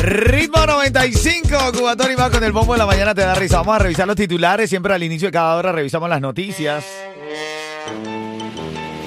[0.00, 3.58] Ritmo 95, Cubatón y más con el Bombo de la Mañana te da risa.
[3.58, 4.70] Vamos a revisar los titulares.
[4.70, 6.84] Siempre al inicio de cada hora revisamos las noticias.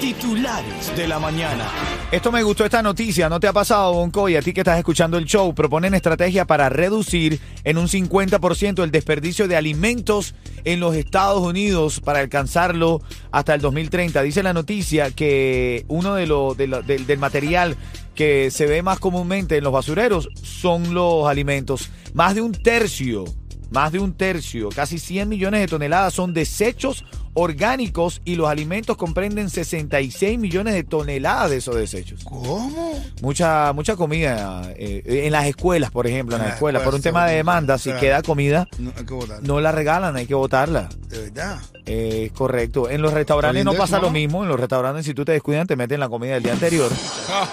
[0.02, 1.64] Titulares de la mañana.
[2.10, 4.28] Esto me gustó esta noticia, ¿no te ha pasado, Bonco?
[4.28, 8.82] Y a ti que estás escuchando el show, proponen estrategia para reducir en un 50%
[8.82, 14.20] el desperdicio de alimentos en los Estados Unidos para alcanzarlo hasta el 2030.
[14.22, 17.76] Dice la noticia que uno de lo- del material
[18.16, 21.90] que se ve más comúnmente en los basureros son los alimentos.
[22.12, 23.22] Más de un tercio,
[23.70, 27.04] más de un tercio, casi 100 millones de toneladas son desechos
[27.34, 32.24] orgánicos y los alimentos comprenden 66 millones de toneladas de esos desechos.
[32.24, 33.02] ¿Cómo?
[33.22, 36.94] Mucha, mucha comida eh, en las escuelas, por ejemplo, en En las las escuelas, por
[36.94, 39.42] un tema de demanda, si queda comida, No, hay que votar.
[39.42, 40.88] no la regalan, hay que botarla.
[41.08, 41.58] De verdad.
[41.86, 42.88] Eh, correcto.
[42.90, 44.42] En los restaurantes ¿Está no pasa eso, lo mismo.
[44.42, 46.90] En los restaurantes, si tú te descuidas, te meten la comida del día anterior.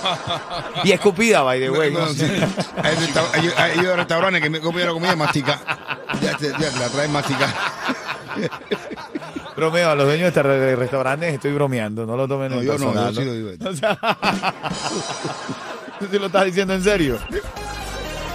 [0.84, 1.92] y escupida, by the way.
[1.92, 2.26] No, sí.
[2.84, 2.96] hay,
[3.34, 5.60] hay- hay- hay restaurantes que me copian la comida mastica.
[6.22, 7.54] Ya, ya te la traen mastica.
[9.60, 12.06] Bromeo, a los dueños de este re- restaurantes estoy bromeando.
[12.06, 13.50] No lo tomen No, en yo no, yo sí lo digo.
[13.70, 13.98] O sea,
[16.00, 17.18] ¿Tú sí lo estás diciendo en serio?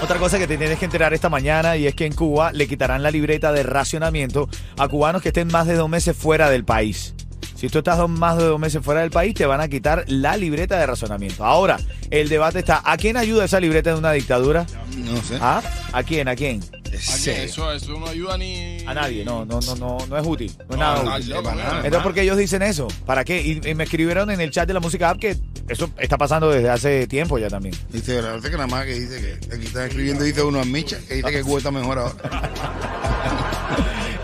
[0.03, 2.67] Otra cosa que te tienes que enterar esta mañana y es que en Cuba le
[2.69, 6.65] quitarán la libreta de racionamiento a cubanos que estén más de dos meses fuera del
[6.65, 7.15] país.
[7.55, 10.37] Si tú estás más de dos meses fuera del país, te van a quitar la
[10.37, 11.45] libreta de razonamiento.
[11.45, 11.79] Ahora,
[12.11, 14.67] el debate está, ¿a quién ayuda esa libreta de una dictadura?
[14.99, 15.39] No sé.
[15.41, 15.63] ¿Ah?
[15.93, 16.29] ¿A quién?
[16.29, 16.61] ¿A quién?
[16.95, 17.19] Es ¿A qué?
[17.19, 17.43] serio.
[17.45, 18.79] Eso, eso no ayuda ni.
[18.87, 19.25] A nadie.
[19.25, 20.53] No, no, no, no, no es útil.
[20.69, 21.35] No es No, nada útil.
[21.43, 21.77] para nada.
[21.79, 22.89] Entonces, ¿por qué ellos dicen eso?
[23.07, 23.41] ¿Para qué?
[23.43, 25.37] Y, y me escribieron en el chat de la música app que
[25.69, 27.75] eso está pasando desde hace tiempo ya también.
[27.91, 30.65] Dice, la verdad que nada más que dice que aquí están escribiendo, dice uno a
[30.65, 32.15] Micha, que dice que Cuba está mejor ahora.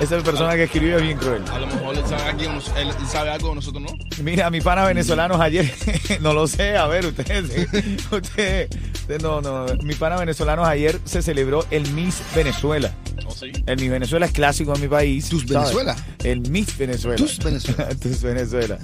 [0.00, 1.42] Esa persona que escribió es bien cruel.
[1.52, 3.90] A lo mejor él sabe, aquí, él sabe algo, nosotros no.
[4.22, 5.70] Mira, mi pana venezolanos ayer,
[6.22, 7.68] no lo sé, a ver, ustedes,
[8.10, 8.70] ustedes
[9.18, 12.92] no, no, mi pana venezolanos ayer se celebró el Miss Venezuela.
[13.26, 13.52] ¿O sí?
[13.66, 15.28] El Miss Venezuela es clásico en mi país.
[15.28, 15.54] ¿Tus ¿sabes?
[15.74, 15.96] Venezuela?
[16.24, 17.16] El Miss Venezuela.
[17.16, 17.88] Tus Venezuela.
[18.02, 18.78] Tus Venezuela.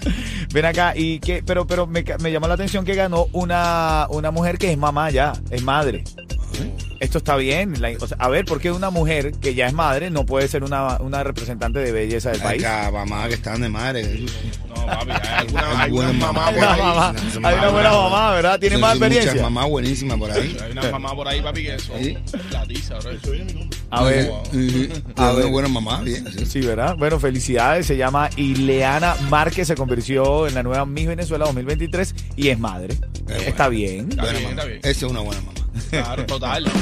[0.52, 4.30] Ven acá y que, pero, pero me, me llamó la atención que ganó una, una
[4.30, 6.04] mujer que es mamá ya, es madre.
[7.00, 7.80] Esto está bien.
[7.82, 10.48] la- o sea, a ver, ¿por qué una mujer que ya es madre no puede
[10.48, 12.64] ser una, una representante de belleza del país?
[12.64, 14.24] Acá, mamá que están de madre.
[14.86, 16.50] No, papi, hay alguna, Hay hay buena una mamá mamá.
[16.50, 16.80] por una ahí.
[16.82, 18.02] mamá, Son hay una buena mamá.
[18.10, 18.60] mamá, ¿verdad?
[18.60, 19.42] Tiene más sí, muchas experiencia.
[19.50, 20.56] mamás buenísimas por ahí.
[20.64, 22.16] Hay una mamá por ahí, papi, que son Sí.
[22.50, 23.10] la tiza, bro.
[23.10, 23.78] Eso viene mi nombre.
[23.90, 24.32] A ver.
[25.16, 25.46] A ver.
[25.50, 26.26] buena mamá, bien.
[26.32, 26.46] sí.
[26.46, 26.96] Sí, ¿verdad?
[26.96, 27.86] Bueno, felicidades.
[27.86, 29.68] Se llama Ileana Márquez.
[29.68, 32.96] Se convirtió en la nueva Miss Venezuela 2023 y es madre.
[33.46, 34.08] Está bien.
[34.10, 34.58] Está bien.
[34.82, 35.52] Esa es una buena mamá.
[35.90, 36.64] Claro, total.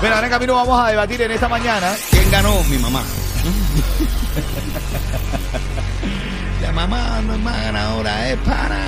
[0.00, 1.92] Bueno, ahora en camino vamos a debatir en esta mañana.
[2.10, 2.62] ¿Quién ganó?
[2.70, 3.02] Mi mamá.
[6.72, 7.20] la mamá,
[7.64, 8.78] ganadora es para.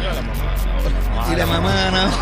[0.00, 1.30] Mira la mamá ahora.
[1.30, 2.12] Y la mamá ganadora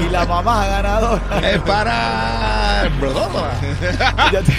[0.00, 1.50] Y la mamá ganadora.
[1.50, 2.88] es para.
[4.32, 4.52] ya, te,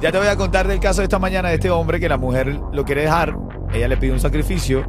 [0.00, 2.16] ya te voy a contar del caso de esta mañana de este hombre que la
[2.16, 3.36] mujer lo quiere dejar.
[3.72, 4.84] Ella le pide un sacrificio.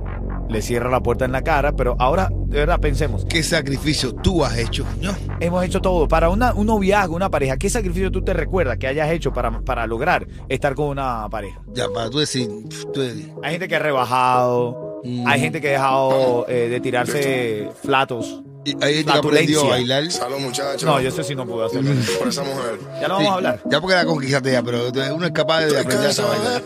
[0.49, 1.73] Le cierra la puerta en la cara.
[1.75, 3.25] Pero ahora, de verdad, pensemos.
[3.25, 4.85] ¿Qué sacrificio tú has hecho?
[5.01, 5.11] No.
[5.39, 6.07] Hemos hecho todo.
[6.07, 9.61] Para una, un noviazgo, una pareja, ¿qué sacrificio tú te recuerdas que hayas hecho para,
[9.61, 11.61] para lograr estar con una pareja?
[11.73, 12.47] Ya, para tú decir.
[12.93, 13.31] Tú decir.
[13.43, 15.27] Hay gente que ha rebajado, Mm.
[15.27, 18.41] hay gente que ha dejado eh, de tirarse flatos.
[18.81, 20.11] Hay gente que aprendió a bailar.
[20.11, 20.83] Salud, muchachos.
[20.83, 21.91] No, yo sé si no puedo hacerlo.
[22.17, 22.79] Por esa mujer.
[22.99, 23.61] Ya lo vamos a hablar.
[23.65, 26.61] Ya porque la conquistaste ya, pero uno es capaz de aprender a bailar.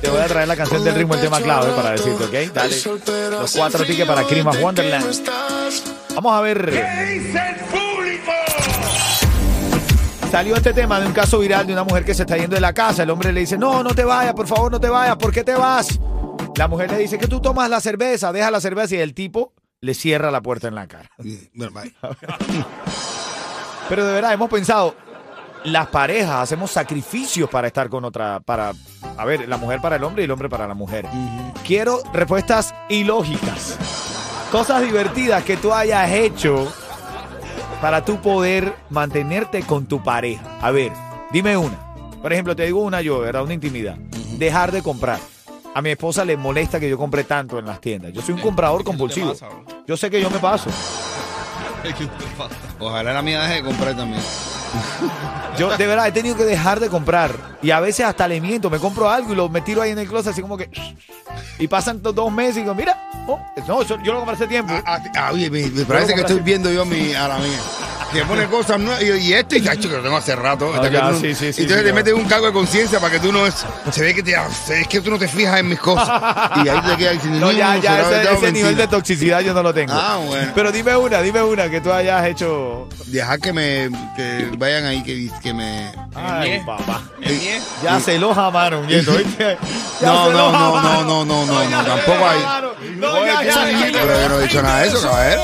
[0.00, 2.52] Te voy a traer la canción del ritmo, el tema clave para decirte, ¿ok?
[2.54, 2.76] Dale.
[3.30, 5.28] Los cuatro tickets para Christmas Wonderland.
[6.14, 6.72] Vamos a ver.
[10.30, 12.60] Salió este tema de un caso viral de una mujer que se está yendo de
[12.60, 13.02] la casa.
[13.02, 15.16] El hombre le dice, no, no te vayas, por favor, no te vayas.
[15.16, 15.98] ¿Por qué te vas?
[16.56, 19.52] La mujer le dice que tú tomas la cerveza, deja la cerveza y el tipo
[19.82, 21.10] le cierra la puerta en la cara.
[21.54, 21.92] Bueno, bye.
[23.88, 24.94] Pero de verdad, hemos pensado,
[25.64, 28.72] las parejas hacemos sacrificios para estar con otra, para,
[29.18, 31.06] a ver, la mujer para el hombre y el hombre para la mujer.
[31.66, 33.76] Quiero respuestas ilógicas.
[34.50, 36.72] Cosas divertidas que tú hayas hecho
[37.80, 40.42] para tú poder mantenerte con tu pareja.
[40.60, 40.92] A ver,
[41.32, 41.78] dime una.
[42.22, 43.42] Por ejemplo, te digo una yo, ¿verdad?
[43.42, 43.96] Una intimidad.
[44.38, 45.18] Dejar de comprar.
[45.74, 48.12] A mi esposa le molesta que yo compre tanto en las tiendas.
[48.12, 49.34] Yo soy un comprador compulsivo.
[49.86, 50.70] Yo sé que yo me paso.
[52.78, 54.22] Ojalá la mía deje de comprar también.
[55.58, 57.58] Yo de verdad he tenido que dejar de comprar.
[57.60, 59.98] Y a veces hasta le miento, me compro algo y lo me tiro ahí en
[59.98, 60.70] el closet así como que...
[61.58, 63.38] Y pasan do- dos meses y digo, mira, oh,
[63.68, 64.72] no, yo lo compré hace tiempo.
[64.86, 67.36] Ah, ah, ah, oye, me, me parece que estoy viendo yo a, mi, a la
[67.38, 67.58] mía.
[68.12, 70.70] Que pone cosas nuevas y, y esto, y cacho, que lo tengo hace rato.
[70.72, 72.24] Ah, hasta que ya, tú no- sí, sí, sí, y entonces sí, te metes un
[72.26, 73.54] cargo de conciencia para que tú no es.
[73.90, 76.08] Se ve que te, es que tú no te fijas en mis cosas.
[76.64, 78.70] Y ahí te quedas diciendo, No, ya, ya, ese, nivel mentira.
[78.72, 79.92] de toxicidad yo no lo tengo.
[79.94, 80.52] Ah, bueno.
[80.54, 82.88] Pero dime una, dime una que tú hayas hecho.
[83.06, 85.92] Dejar que me que vayan ahí, que, que me.
[86.14, 87.02] Ay, papá.
[87.82, 89.56] Ya se lo jamaron, nieto, ¿viste?
[90.00, 92.40] Ya No, no, no, no, no, no, no, lo tampoco hay.
[92.96, 94.00] No, ya, ya, ya, ya.
[94.02, 95.42] Pero yo no he dicho nada de eso, caballero.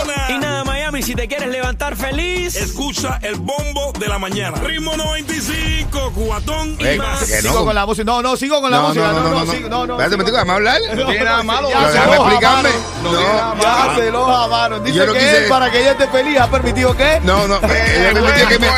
[0.99, 2.56] Y si te quieres levantar feliz.
[2.56, 4.59] Escucha el bombo de la mañana.
[4.59, 7.21] Ritmo 95, cuatón y Ey, más.
[7.21, 7.65] que Sigo no.
[7.67, 8.05] con la música.
[8.05, 9.06] No, no, sigo con la No, música.
[9.12, 9.53] no, no, no, no.
[9.53, 9.93] sigo- no, no.
[9.95, 10.81] Espérate un momentico, déjame hablar.
[10.97, 12.69] No, tiene nada malo, Ya se Déjame lo explicarme.
[12.71, 13.56] jamaron.
[13.56, 14.85] No, Ya se lo jamaron.
[14.85, 17.21] Dice Yo no que quise- él, para que ella esté feliz, ha permitido que.
[17.23, 18.69] No, no, ella permitió que me.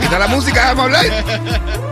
[0.00, 1.87] Quita la música, déjame hablar.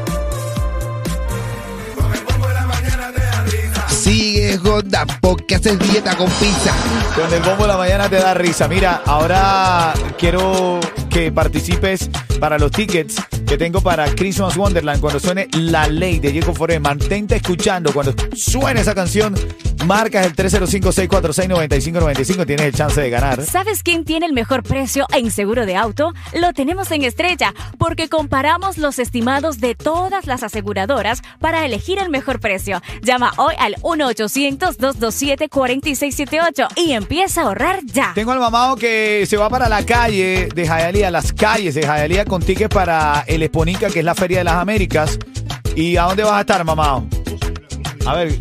[4.63, 6.73] Gorda porque haces dieta con pizza.
[7.15, 8.69] Con el bombo de la mañana te da risa.
[8.69, 10.81] Mira, ahora quiero
[11.11, 12.11] que participes
[12.41, 13.17] para los tickets
[13.47, 16.81] que tengo para Christmas Wonderland cuando suene La Ley de Jacob Foré.
[16.81, 17.93] Mantente escuchando.
[17.93, 19.35] Cuando suene esa canción,
[19.85, 22.47] marcas el 305-646-9595.
[22.47, 23.45] Tienes el chance de ganar.
[23.45, 26.15] ¿Sabes quién tiene el mejor precio en seguro de auto?
[26.35, 32.11] Lo tenemos en Estrella, porque comparamos los estimados de todas las aseguradoras para elegir el
[32.11, 32.83] mejor precio.
[33.03, 38.13] Llama hoy al 1-800-227-4678 y empieza a ahorrar ya.
[38.15, 42.25] Tengo al mamado que se va para la calle de Jayalía, las calles de Jayalía
[42.25, 45.19] con tickets para el Exponica, que es la Feria de las Américas.
[45.75, 47.07] ¿Y a dónde vas a estar, mamado?
[48.07, 48.39] A ver,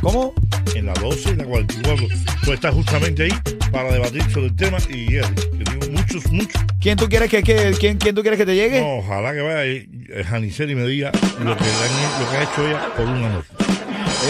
[0.00, 0.34] ¿cómo?
[0.74, 2.06] en la 12 y la 44.
[2.44, 3.30] Tú estás justamente ahí
[3.72, 5.22] para debatir sobre el tema y eh,
[5.58, 6.62] que tengo muchos, muchos.
[6.80, 8.80] ¿Quién tú quieres que, que- quién, quién tú quieres que te llegue?
[8.80, 9.88] No, ojalá que vaya eh,
[10.28, 13.28] Janicel y me diga lo que, le han- lo que ha hecho ella por una
[13.30, 13.48] noche.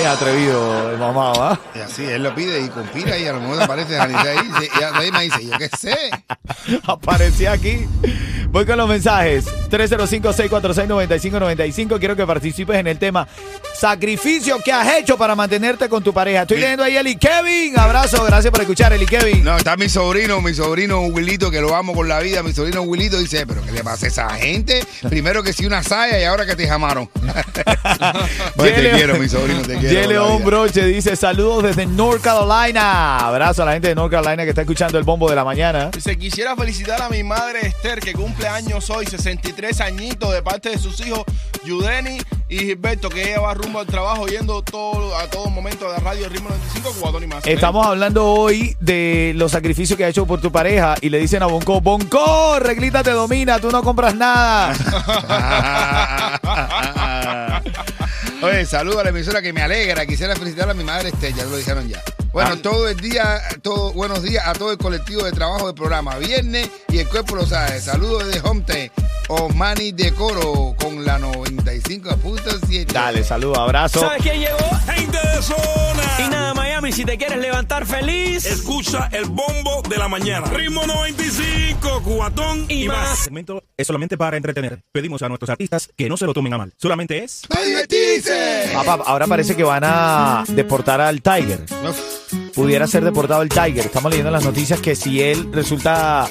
[0.00, 1.60] Es atrevido el mamado, ¿ah?
[1.74, 4.80] Y así él lo pide y conspira y a lo mejor aparece Janice ahí y
[4.80, 5.96] y ahí me dice, yo qué sé.
[6.86, 7.86] Aparecía aquí.
[8.50, 9.44] Voy con los mensajes.
[9.70, 11.98] 305-646-9595.
[11.98, 13.28] Quiero que participes en el tema
[13.74, 16.42] sacrificio que has hecho para mantenerte con tu pareja.
[16.42, 17.78] Estoy leyendo ahí Eli Kevin.
[17.78, 19.44] Abrazo, gracias por escuchar, Eli Kevin.
[19.44, 22.42] No, está mi sobrino, mi sobrino Wilito, que lo amo con la vida.
[22.42, 24.84] Mi sobrino Wilito dice, pero ¿qué le pasa a esa gente?
[25.08, 27.08] Primero que sí una saya y ahora que te llamaron.
[28.56, 30.38] Pues te quiero, mi sobrino, te quiero.
[30.40, 33.18] Broche dice saludos desde North Carolina.
[33.18, 35.90] Abrazo a la gente de North Carolina que está escuchando el bombo de la mañana.
[35.94, 40.70] Dice, quisiera felicitar a mi madre Esther, que cumple años hoy, 63 añitos, de parte
[40.70, 41.24] de sus hijos
[41.64, 42.18] Yudeni
[42.48, 46.28] y Gilberto, que ella va rumbo al trabajo yendo todo, a todo momento de Radio
[46.28, 47.46] Ritmo 95, Cubatón y más.
[47.46, 51.42] Estamos hablando hoy de los sacrificios que ha hecho por tu pareja y le dicen
[51.42, 54.72] a Bonco, Bonco, reglita te domina, tú no compras nada.
[58.42, 60.06] Oye, saludo a la emisora que me alegra.
[60.06, 62.00] Quisiera felicitar a mi madre Estella, lo dijeron ya.
[62.38, 62.62] Bueno, Ah.
[62.62, 66.16] todo el día, todo, buenos días a todo el colectivo de trabajo del programa.
[66.18, 67.80] Viernes y el cuerpo lo sabe.
[67.80, 68.92] Saludos desde Homte,
[69.26, 72.92] Osmani de Coro con la 95.7.
[72.92, 73.98] Dale, saludo, abrazo.
[73.98, 74.56] ¿Sabes quién llegó?
[74.86, 76.02] Gente de zona.
[76.20, 78.46] Y nada, Miami, si te quieres levantar feliz.
[78.46, 80.46] Escucha el bombo de la mañana.
[80.46, 82.98] Ritmo 95, cuatón y, Y más.
[83.10, 83.18] más.
[83.18, 84.80] segmento es solamente para entretener.
[84.92, 86.72] Pedimos a nuestros artistas que no se lo tomen a mal.
[86.76, 87.42] Solamente es...
[87.48, 88.70] ¡Para divertirse!
[88.74, 91.66] Papá, ahora parece que van a deportar al Tiger.
[92.58, 93.86] Pudiera ser deportado el Tiger.
[93.86, 96.26] Estamos leyendo las noticias que si él resulta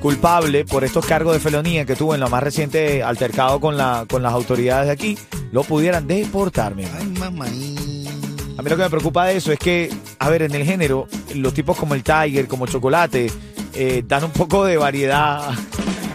[0.00, 4.06] culpable por estos cargos de felonía que tuvo en lo más reciente altercado con, la,
[4.08, 5.18] con las autoridades de aquí,
[5.50, 6.84] lo pudieran deportar, mi.
[6.84, 7.46] Ay, mamá.
[7.46, 11.08] A mí lo que me preocupa de eso es que, a ver, en el género,
[11.34, 13.32] los tipos como el Tiger, como Chocolate,
[13.74, 15.50] eh, dan un poco de variedad.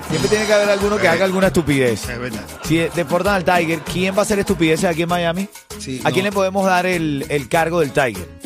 [0.09, 2.07] Siempre tiene que haber alguno que haga alguna estupidez.
[2.07, 2.45] Es verdad.
[2.63, 5.49] Si deportan al Tiger, ¿quién va a hacer estupideces aquí en Miami?
[5.77, 8.36] Sí, ¿A quién le podemos dar el, el cargo del Tiger?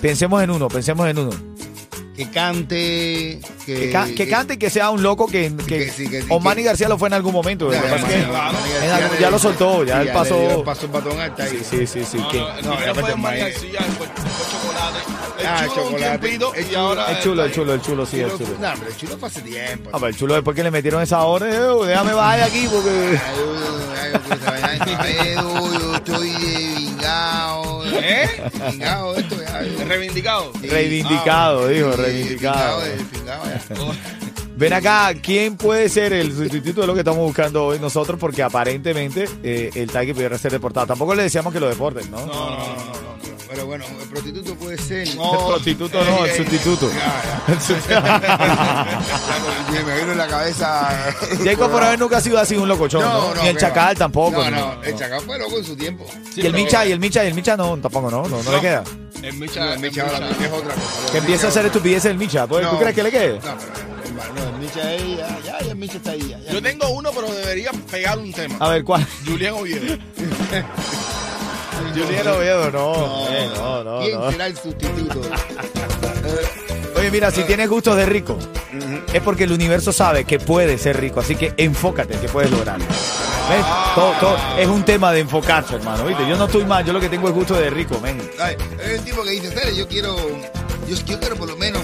[0.00, 1.30] Pensemos en uno, pensemos en uno.
[2.16, 3.40] Que cante.
[3.64, 5.52] Que, Que, ca- que cante y que sea un loco que...
[5.56, 7.66] que, que sí, que sí, o Manny que- García lo fue en algún momento.
[7.66, 10.64] Lo Ya, algún- lo soltó, ya sí, él pasó...
[10.64, 11.62] pasó el batón al Tiger.
[11.62, 12.18] Sí, sí, sí, sí.
[12.18, 13.40] No, que- no, el no, fue desmayé.
[13.40, 14.98] García, fue Chocolate.
[15.38, 16.28] El Ah, chulo un chocolate.
[16.28, 16.38] El y
[16.68, 16.78] chulo.
[16.80, 18.46] ahora El chulo, el chulo, el chulo, sí, el Chulo-.
[18.60, 19.90] No, pero el chulo fue hace tiempo.
[19.92, 22.66] Ah, pero el chulo después que le metieron esa hora, eh, déjame bajar de aquí
[22.68, 22.90] porque...
[22.90, 23.20] Ay,
[24.02, 26.30] ay, ay, pues, ay, ay, yo estoy
[27.94, 28.28] eh,
[29.16, 29.84] esto, ya.
[29.86, 30.52] Reivindicado.
[30.60, 30.68] Sí.
[30.68, 32.82] Reivindicado, Ah, dijo, sí, reivindicado.
[33.26, 33.60] Ya.
[34.56, 38.18] Ven acá, ¿quién puede ser el sustituto de lo que estamos buscando hoy nosotros?
[38.18, 40.88] Porque aparentemente eh, el Tiger pudiera ser deportado.
[40.88, 42.18] Tampoco le decíamos que lo deporten, ¿no?
[42.18, 43.37] No, no, no, no, no.
[43.48, 45.14] Pero bueno, el prostituto puede ser.
[45.16, 45.32] No.
[45.32, 46.90] El prostituto no, el Eh, eh, sustituto.
[46.90, 47.42] Ya.
[49.86, 50.88] Me vino en la cabeza.
[51.44, 53.34] Jacob por haber nunca ha sido así un locochón, ¿no?
[53.42, 53.98] Ni el Chacal va.
[53.98, 54.44] tampoco.
[54.44, 54.74] No, ¿no?
[54.76, 56.04] no, el Chacal fue loco en su tiempo.
[56.34, 58.28] Sí, y el Micha, y el Micha, y el Micha no, tampoco, ¿no?
[58.28, 58.84] No, no, le queda.
[59.22, 61.12] El Micha, El Micha ahora es otra cosa.
[61.12, 62.46] Que empiece a hacer estupideces el Micha.
[62.46, 62.70] ¿Tú, No.
[62.70, 63.34] ¿Tú crees que le quede?
[63.40, 66.28] No, pero no, el Micha ahí, ya, ya, ya el Micha está ahí.
[66.28, 66.52] Ya, ya.
[66.52, 68.56] Yo tengo uno, pero debería pegar un tema.
[68.60, 69.06] A ver, ¿cuál?
[69.26, 69.96] Julián Oviedo.
[72.06, 73.28] Julián Oviedo, no.
[73.28, 74.30] eh, no, no, ¿Quién no.
[74.30, 75.20] será el sustituto?
[76.96, 78.36] Oye, mira, si tienes gustos de rico,
[79.12, 82.84] es porque el universo sabe que puedes ser rico, así que enfócate que puedes lograrlo.
[82.86, 83.64] ¿Ves?
[83.94, 86.26] Todo, todo es un tema de enfocarse, hermano, ¿viste?
[86.28, 88.20] Yo no estoy mal, yo lo que tengo es gusto de rico, men.
[88.40, 90.16] Ay, es el tipo que dice, "Cere, yo quiero,
[90.88, 91.82] yo, yo quiero por lo menos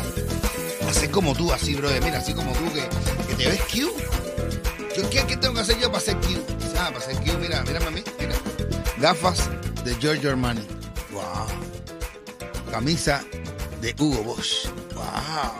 [0.88, 2.02] hacer como tú, así, brother.
[2.02, 2.80] Mira, así como tú, que,
[3.28, 4.04] que te ves cute.
[4.97, 6.42] Yo, ¿qué, ¿Qué tengo que hacer yo para ser cute?
[6.78, 8.35] Ah, para ser cute, mira, mírame a mí, mira.
[8.99, 9.49] Gafas
[9.84, 10.66] de Giorgio Armani.
[11.12, 11.46] Wow.
[12.70, 13.22] Camisa
[13.80, 14.72] de Hugo Boss.
[14.94, 15.52] Wow.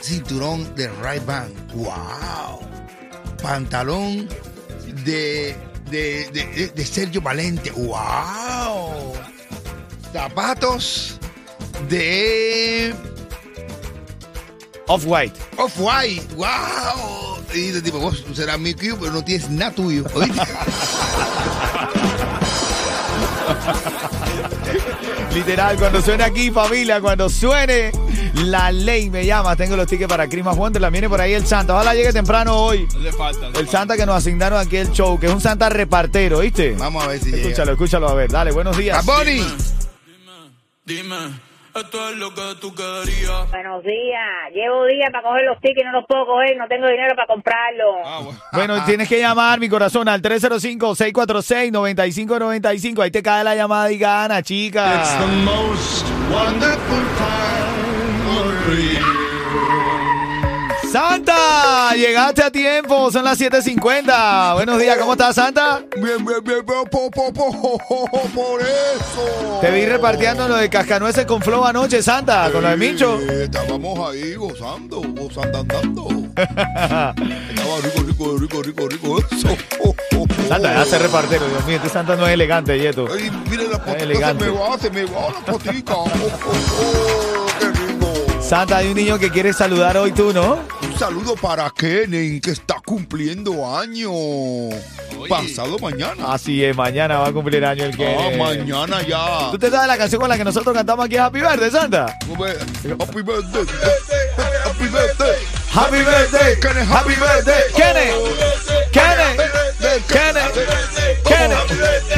[0.00, 1.52] Cinturón de Ray-Ban.
[1.74, 2.60] Wow.
[3.42, 4.28] Pantalón
[5.04, 5.56] de,
[5.90, 7.70] de, de, Sergio Valente.
[7.72, 9.12] ¡Wow!
[10.12, 11.18] Zapatos
[11.88, 12.94] de
[14.86, 15.38] Off-White.
[15.56, 16.34] Off-White.
[16.36, 17.44] ¡Wow!
[17.52, 20.04] Y de tipo, vos serás mi cube, pero no tienes nada tuyo.
[25.34, 27.92] Literal, cuando suene aquí, familia, cuando suene
[28.34, 29.56] la ley me llama.
[29.56, 30.92] Tengo los tickets para Christmas Wonderland.
[30.92, 31.74] Viene por ahí el Santa.
[31.74, 32.86] Ojalá llegue temprano hoy.
[33.00, 33.48] Le falta.
[33.58, 36.74] El Santa que nos asignaron aquí el show, que es un Santa repartero, ¿viste?
[36.78, 37.42] Vamos a ver si llega.
[37.42, 38.30] Escúchalo, escúchalo a ver.
[38.30, 39.04] Dale, buenos días.
[39.04, 39.44] Bad Bunny.
[40.84, 41.16] Dime,
[41.74, 43.50] esto es lo que tú querías.
[43.50, 44.52] Buenos días.
[44.52, 47.96] Llevo días para coger los tickets, no los puedo coger, no tengo dinero para comprarlos.
[48.04, 48.38] Ah, bueno.
[48.52, 53.02] Bueno, tienes que llamar, mi corazón, al 305-646-9595.
[53.02, 55.02] Ahí te cae la llamada y gana, chica.
[60.94, 64.54] Santa, llegaste a tiempo, son las 7.50.
[64.54, 65.82] Buenos días, ¿cómo estás, Santa?
[65.96, 67.50] Bien, bien, bien, bien, po, po, po,
[68.32, 69.58] por eso.
[69.60, 73.18] Te vi repartiendo lo de cascanueces con flow anoche, Santa, con lo de Micho.
[73.18, 76.06] Estábamos ahí gozando, gozando, andando.
[76.36, 79.18] Estaba rico, rico, rico, rico, rico.
[79.32, 79.48] Eso.
[80.46, 83.08] Santa, ya se Dios mío, este Santa no es elegante, Yeto.
[83.12, 84.44] Ay, mire la patica, se elegante.
[84.44, 85.94] me va, se me va la patica.
[85.94, 88.14] Oh, oh, oh, qué rico.
[88.40, 90.58] Santa, hay un niño que quiere saludar hoy tú, ¿no?
[90.94, 94.12] Un saludo para Kenen, que está cumpliendo año.
[95.28, 96.32] Pasado mañana.
[96.32, 97.96] Así es, mañana va a cumplir año el.
[98.00, 99.50] Ah, mañana ya.
[99.50, 102.06] ¿Tú te sabes la canción con la que nosotros cantamos aquí Happy Birthday, Santa?
[102.06, 103.66] Happy birthday.
[104.70, 105.54] Happy birthday.
[105.74, 107.14] Happy Birthday, Kenneth, Happy
[107.74, 108.14] Kenneth,
[108.92, 110.54] Kenneth, Kenneth,
[111.24, 111.66] Kenneth.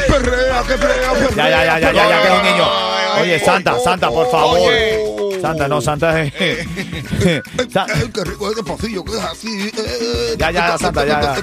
[0.07, 1.35] Perrea, que perrea, perrea.
[1.35, 2.65] Ya, ya, ya, ya, ya, ya, que es un niño.
[3.21, 4.71] Oye, Santa, Santa, por favor.
[5.41, 6.33] Santa, no, Santa es.
[7.19, 9.71] Qué rico pasillo, que es así.
[9.77, 11.35] eh, Ya, ya, Santa, ya,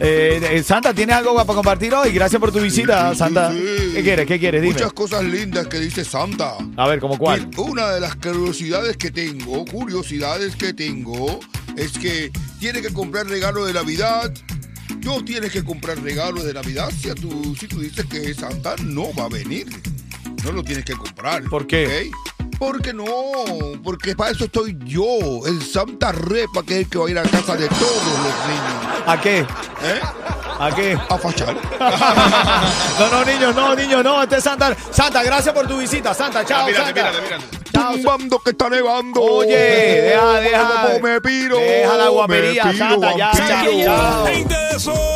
[0.00, 2.12] Eh, eh, Santa, ¿tienes algo para compartir hoy?
[2.12, 3.52] Gracias por tu visita, Santa.
[3.52, 4.26] ¿Qué quieres?
[4.26, 4.62] ¿Qué quieres?
[4.62, 4.74] Dime.
[4.74, 6.56] Muchas cosas lindas que dice Santa.
[6.76, 7.48] A ver, ¿cómo cuál?
[7.56, 11.40] Una de las curiosidades que tengo, curiosidades que tengo,
[11.76, 14.32] es que tiene que comprar regalo de Navidad.
[15.04, 18.76] No tienes que comprar regalo de Navidad si, a tú, si tú dices que Santa
[18.84, 19.66] no va a venir.
[20.44, 21.44] No lo tienes que comprar.
[21.44, 21.86] ¿Por qué?
[22.10, 22.31] ¿ok?
[22.62, 23.04] Porque no,
[23.82, 27.18] porque para eso estoy yo, el Santa Repa, que es el que va a ir
[27.18, 29.02] a casa de todos los niños.
[29.04, 29.38] ¿A qué?
[29.40, 30.00] ¿Eh?
[30.60, 30.96] ¿A qué?
[31.08, 31.56] A fachar.
[33.00, 34.22] No, no, niños, no, niños, no.
[34.22, 34.76] Este es Santa.
[34.92, 36.14] Santa, gracias por tu visita.
[36.14, 37.10] Santa, chao, Ah, mírate, Santa.
[37.10, 37.72] mírate, mírate.
[37.72, 39.20] Chao, Tumbando que está nevando.
[39.20, 40.88] Oye, deja, deja.
[41.02, 41.58] Me piro.
[41.58, 43.84] Deja la guapería, me piro, Santa, ya, ya,
[44.78, 45.11] chao.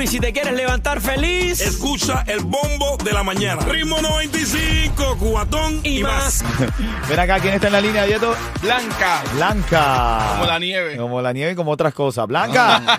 [0.00, 3.60] Miami, si te quieres levantar feliz Escucha el bombo de la mañana.
[3.66, 6.42] Ritmo 95, cuatón y, y más.
[7.08, 8.34] Ven acá, ¿quién está en la línea, Dieto?
[8.62, 9.22] Blanca.
[9.34, 10.26] Blanca.
[10.32, 10.96] Como la nieve.
[10.96, 12.26] Como la nieve y como otras cosas.
[12.26, 12.98] Blanca.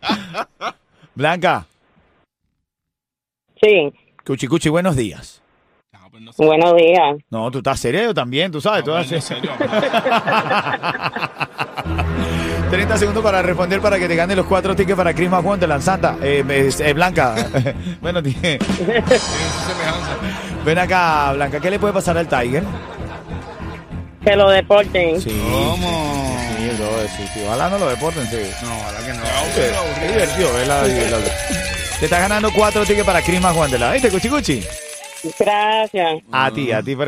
[1.14, 1.66] Blanca.
[3.62, 3.92] Sí,
[4.26, 5.40] Cuchi, cuchi, buenos días.
[5.92, 6.44] No, pues no sé.
[6.44, 7.16] buenos días.
[7.30, 8.84] No, tú estás serio también, tú sabes.
[8.84, 9.52] No, tú pues, haces- en serio.
[12.70, 15.82] 30 segundos para responder para que te gane los cuatro tickets para Christmas Wonderland.
[15.82, 17.34] Santa, eh, es- eh, Blanca.
[18.02, 18.58] bueno, tiene-
[20.64, 21.60] ven acá, Blanca.
[21.60, 22.62] ¿Qué le puede pasar al Tiger?
[24.22, 25.20] Que lo deporten.
[25.20, 25.40] Sí.
[25.50, 26.36] ¿Cómo?
[26.58, 26.70] Sí,
[27.16, 27.40] sí, sí.
[27.46, 28.36] Ojalá no lo deporten, sí.
[28.62, 29.24] No, ojalá que no.
[30.04, 30.82] Es divertido, ¿verdad?
[31.98, 33.94] Te estás ganando cuatro tickets para Christmas Wonderland.
[33.94, 34.64] ¿Viste, Cuchi Cuchi?
[35.38, 36.22] Gracias.
[36.30, 37.06] A ti, a ti por